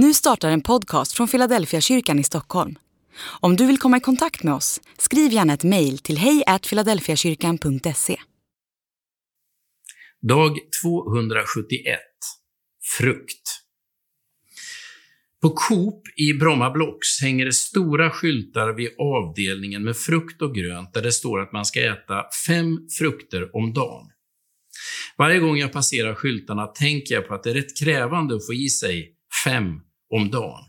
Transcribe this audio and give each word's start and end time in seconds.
Nu 0.00 0.14
startar 0.14 0.50
en 0.50 0.60
podcast 0.60 1.12
från 1.12 1.28
Philadelphia 1.28 1.80
kyrkan 1.80 2.18
i 2.18 2.24
Stockholm. 2.24 2.78
Om 3.40 3.56
du 3.56 3.66
vill 3.66 3.78
komma 3.78 3.96
i 3.96 4.00
kontakt 4.00 4.42
med 4.42 4.54
oss, 4.54 4.80
skriv 4.98 5.32
gärna 5.32 5.54
ett 5.54 5.64
mejl 5.64 5.98
till 5.98 6.18
hejfiladelfiakyrkan.se. 6.18 8.16
Dag 10.28 10.58
271 10.82 11.98
Frukt 12.98 13.42
På 15.42 15.50
Coop 15.50 16.02
i 16.16 16.34
Bromma 16.34 16.70
Blocks 16.70 17.20
hänger 17.22 17.44
det 17.44 17.54
stora 17.54 18.10
skyltar 18.10 18.72
vid 18.72 18.90
avdelningen 18.98 19.84
med 19.84 19.96
frukt 19.96 20.42
och 20.42 20.54
grönt 20.54 20.94
där 20.94 21.02
det 21.02 21.12
står 21.12 21.40
att 21.40 21.52
man 21.52 21.64
ska 21.64 21.80
äta 21.80 22.24
fem 22.46 22.78
frukter 22.98 23.56
om 23.56 23.72
dagen. 23.72 24.06
Varje 25.16 25.38
gång 25.38 25.56
jag 25.56 25.72
passerar 25.72 26.14
skyltarna 26.14 26.66
tänker 26.66 27.14
jag 27.14 27.28
på 27.28 27.34
att 27.34 27.42
det 27.42 27.50
är 27.50 27.54
rätt 27.54 27.78
krävande 27.78 28.34
att 28.34 28.46
få 28.46 28.54
i 28.54 28.68
sig 28.68 29.14
fem 29.44 29.87
om 30.10 30.30
dagen. 30.30 30.64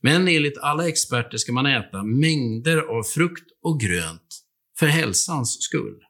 Men 0.00 0.28
enligt 0.28 0.58
alla 0.58 0.88
experter 0.88 1.38
ska 1.38 1.52
man 1.52 1.66
äta 1.66 2.02
mängder 2.02 2.78
av 2.78 3.02
frukt 3.02 3.50
och 3.62 3.80
grönt 3.80 4.42
för 4.78 4.86
hälsans 4.86 5.62
skull. 5.62 6.02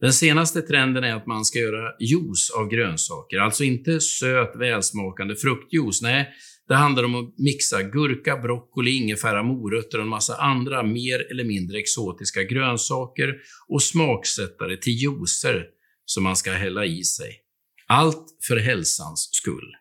Den 0.00 0.12
senaste 0.12 0.62
trenden 0.62 1.04
är 1.04 1.14
att 1.14 1.26
man 1.26 1.44
ska 1.44 1.58
göra 1.58 1.92
juice 2.00 2.50
av 2.50 2.68
grönsaker, 2.68 3.38
alltså 3.38 3.64
inte 3.64 4.00
söt, 4.00 4.56
välsmakande 4.56 5.36
fruktjuice. 5.36 6.02
Nej, 6.02 6.28
det 6.68 6.74
handlar 6.74 7.04
om 7.04 7.14
att 7.14 7.38
mixa 7.38 7.82
gurka, 7.82 8.36
broccoli, 8.36 8.96
ingefära, 8.96 9.42
morötter 9.42 9.98
och 9.98 10.04
en 10.04 10.08
massa 10.08 10.36
andra 10.36 10.82
mer 10.82 11.30
eller 11.30 11.44
mindre 11.44 11.78
exotiska 11.78 12.42
grönsaker 12.42 13.36
och 13.68 13.82
smaksättare 13.82 14.76
till 14.76 14.92
juicer 14.92 15.66
som 16.04 16.24
man 16.24 16.36
ska 16.36 16.52
hälla 16.52 16.84
i 16.84 17.04
sig. 17.04 17.40
Allt 17.86 18.26
för 18.48 18.56
hälsans 18.56 19.28
skull. 19.32 19.74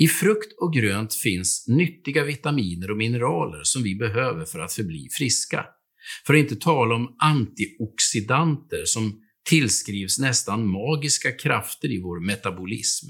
I 0.00 0.08
frukt 0.08 0.52
och 0.58 0.72
grönt 0.72 1.14
finns 1.14 1.64
nyttiga 1.68 2.24
vitaminer 2.24 2.90
och 2.90 2.96
mineraler 2.96 3.60
som 3.62 3.82
vi 3.82 3.94
behöver 3.94 4.44
för 4.44 4.58
att 4.58 4.72
förbli 4.72 5.08
friska. 5.12 5.66
För 6.26 6.34
att 6.34 6.40
inte 6.40 6.56
tala 6.56 6.94
om 6.94 7.16
antioxidanter 7.18 8.82
som 8.84 9.22
tillskrivs 9.48 10.18
nästan 10.18 10.68
magiska 10.68 11.32
krafter 11.32 11.92
i 11.92 12.02
vår 12.02 12.20
metabolism. 12.20 13.06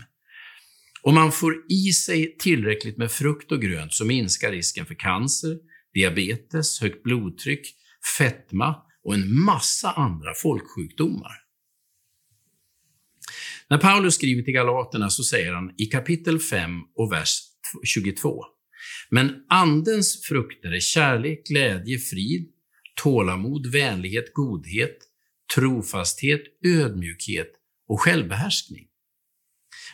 Om 1.02 1.14
man 1.14 1.32
får 1.32 1.54
i 1.68 1.92
sig 1.92 2.36
tillräckligt 2.38 2.96
med 2.96 3.10
frukt 3.10 3.52
och 3.52 3.62
grönt 3.62 3.92
så 3.92 4.04
minskar 4.04 4.52
risken 4.52 4.86
för 4.86 4.94
cancer, 4.94 5.58
diabetes, 5.94 6.80
högt 6.80 7.02
blodtryck, 7.02 7.74
fetma 8.18 8.76
och 9.04 9.14
en 9.14 9.42
massa 9.44 9.90
andra 9.90 10.34
folksjukdomar. 10.42 11.47
När 13.70 13.78
Paulus 13.78 14.14
skriver 14.14 14.42
till 14.42 14.54
Galaterna 14.54 15.10
så 15.10 15.24
säger 15.24 15.52
han 15.52 15.74
i 15.78 15.86
kapitel 15.86 16.38
5 16.38 16.70
och 16.94 17.12
vers 17.12 17.40
22. 17.84 18.44
Men 19.10 19.44
Andens 19.48 20.22
frukter 20.22 20.72
är 20.72 20.80
kärlek, 20.80 21.46
glädje, 21.46 21.98
frid, 21.98 22.48
tålamod, 23.02 23.66
vänlighet, 23.66 24.32
godhet, 24.32 24.98
trofasthet, 25.54 26.42
ödmjukhet 26.64 27.52
och 27.88 28.00
självbehärskning. 28.00 28.86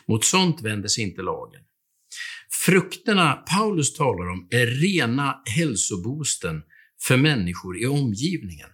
Mot 0.07 0.25
sånt 0.25 0.61
vänder 0.61 0.87
sig 0.87 1.03
inte 1.03 1.21
lagen. 1.21 1.61
Frukterna 2.65 3.33
Paulus 3.33 3.93
talar 3.93 4.29
om 4.29 4.47
är 4.51 4.67
rena 4.67 5.41
hälsoboosten 5.45 6.63
för 7.07 7.17
människor 7.17 7.77
i 7.81 7.87
omgivningen. 7.87 8.69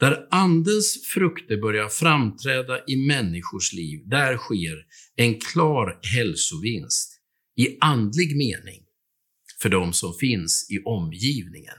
Där 0.00 0.28
Andens 0.30 1.06
frukter 1.06 1.56
börjar 1.56 1.88
framträda 1.88 2.78
i 2.86 2.96
människors 2.96 3.72
liv, 3.72 4.02
där 4.06 4.36
sker 4.36 4.76
en 5.16 5.40
klar 5.40 5.98
hälsovinst 6.14 7.20
i 7.56 7.78
andlig 7.80 8.36
mening 8.36 8.82
för 9.62 9.68
de 9.68 9.92
som 9.92 10.14
finns 10.14 10.70
i 10.70 10.78
omgivningen. 10.84 11.74